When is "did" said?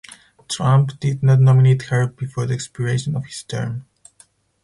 0.99-1.21